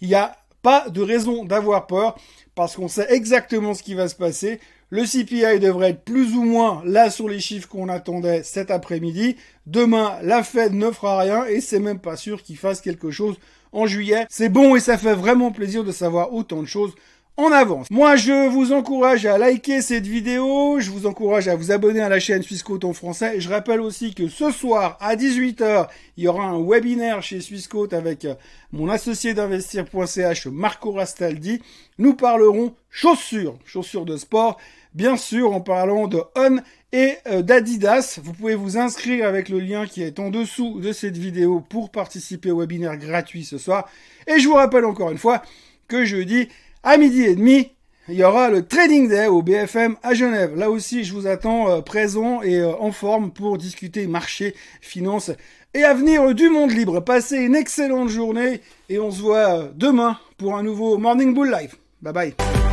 Il 0.00 0.08
n'y 0.08 0.16
a 0.16 0.36
pas 0.62 0.88
de 0.88 1.00
raison 1.00 1.44
d'avoir 1.44 1.86
peur 1.86 2.18
parce 2.56 2.74
qu'on 2.74 2.88
sait 2.88 3.06
exactement 3.10 3.72
ce 3.72 3.84
qui 3.84 3.94
va 3.94 4.08
se 4.08 4.16
passer. 4.16 4.58
Le 4.94 5.02
CPI 5.02 5.58
devrait 5.58 5.90
être 5.90 6.04
plus 6.04 6.36
ou 6.36 6.44
moins 6.44 6.80
là 6.84 7.10
sur 7.10 7.28
les 7.28 7.40
chiffres 7.40 7.68
qu'on 7.68 7.88
attendait 7.88 8.44
cet 8.44 8.70
après-midi. 8.70 9.34
Demain, 9.66 10.16
la 10.22 10.44
Fed 10.44 10.72
ne 10.72 10.92
fera 10.92 11.18
rien 11.18 11.44
et 11.46 11.60
c'est 11.60 11.80
même 11.80 11.98
pas 11.98 12.14
sûr 12.14 12.44
qu'il 12.44 12.56
fasse 12.56 12.80
quelque 12.80 13.10
chose 13.10 13.34
en 13.72 13.88
juillet. 13.88 14.24
C'est 14.30 14.48
bon 14.48 14.76
et 14.76 14.80
ça 14.80 14.96
fait 14.96 15.16
vraiment 15.16 15.50
plaisir 15.50 15.82
de 15.82 15.90
savoir 15.90 16.32
autant 16.32 16.62
de 16.62 16.68
choses 16.68 16.94
en 17.36 17.50
avance. 17.50 17.90
Moi, 17.90 18.14
je 18.14 18.48
vous 18.48 18.72
encourage 18.72 19.26
à 19.26 19.38
liker 19.38 19.82
cette 19.82 20.06
vidéo, 20.06 20.78
je 20.78 20.90
vous 20.90 21.06
encourage 21.06 21.48
à 21.48 21.56
vous 21.56 21.72
abonner 21.72 22.00
à 22.00 22.08
la 22.08 22.20
chaîne 22.20 22.42
Swissquote 22.42 22.84
en 22.84 22.92
français. 22.92 23.40
Je 23.40 23.48
rappelle 23.48 23.80
aussi 23.80 24.14
que 24.14 24.28
ce 24.28 24.52
soir, 24.52 24.96
à 25.00 25.16
18h, 25.16 25.88
il 26.16 26.24
y 26.24 26.28
aura 26.28 26.44
un 26.44 26.64
webinaire 26.64 27.22
chez 27.22 27.40
Swissquote 27.40 27.92
avec 27.92 28.24
euh, 28.24 28.34
mon 28.72 28.88
associé 28.88 29.34
d'investir.ch, 29.34 30.46
Marco 30.46 30.92
Rastaldi. 30.92 31.60
Nous 31.98 32.14
parlerons 32.14 32.74
chaussures, 32.88 33.58
chaussures 33.64 34.04
de 34.04 34.16
sport, 34.16 34.60
bien 34.94 35.16
sûr 35.16 35.52
en 35.52 35.60
parlant 35.60 36.06
de 36.06 36.22
On 36.36 36.58
et 36.92 37.14
euh, 37.26 37.42
d'Adidas. 37.42 38.20
Vous 38.22 38.32
pouvez 38.32 38.54
vous 38.54 38.78
inscrire 38.78 39.26
avec 39.26 39.48
le 39.48 39.58
lien 39.58 39.86
qui 39.86 40.04
est 40.04 40.20
en 40.20 40.30
dessous 40.30 40.78
de 40.80 40.92
cette 40.92 41.16
vidéo 41.16 41.60
pour 41.68 41.90
participer 41.90 42.52
au 42.52 42.60
webinaire 42.60 42.96
gratuit 42.96 43.44
ce 43.44 43.58
soir. 43.58 43.88
Et 44.28 44.38
je 44.38 44.46
vous 44.46 44.54
rappelle 44.54 44.84
encore 44.84 45.10
une 45.10 45.18
fois 45.18 45.42
que 45.88 46.04
jeudi, 46.04 46.48
à 46.84 46.98
midi 46.98 47.22
et 47.22 47.34
demi, 47.34 47.70
il 48.08 48.14
y 48.16 48.22
aura 48.22 48.50
le 48.50 48.66
Trading 48.66 49.08
Day 49.08 49.26
au 49.26 49.42
BFM 49.42 49.96
à 50.02 50.12
Genève. 50.12 50.54
Là 50.54 50.70
aussi, 50.70 51.04
je 51.04 51.14
vous 51.14 51.26
attends 51.26 51.70
euh, 51.70 51.80
présent 51.80 52.42
et 52.42 52.58
euh, 52.58 52.76
en 52.78 52.92
forme 52.92 53.32
pour 53.32 53.56
discuter 53.56 54.06
marché, 54.06 54.54
finance 54.82 55.30
et 55.72 55.82
avenir 55.84 56.34
du 56.34 56.50
monde 56.50 56.70
libre. 56.70 57.00
Passez 57.00 57.38
une 57.38 57.56
excellente 57.56 58.10
journée 58.10 58.60
et 58.90 58.98
on 58.98 59.10
se 59.10 59.22
voit 59.22 59.62
euh, 59.62 59.68
demain 59.74 60.18
pour 60.36 60.54
un 60.54 60.62
nouveau 60.62 60.98
Morning 60.98 61.32
Bull 61.32 61.50
Live. 61.50 61.76
Bye 62.02 62.12
bye. 62.12 62.63